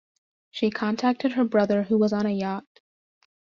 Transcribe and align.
She 0.49 0.71
contacted 0.71 1.33
her 1.33 1.43
brother 1.45 1.83
who 1.83 1.99
was 1.99 2.11
on 2.11 2.25
a 2.25 2.31
yacht. 2.31 2.65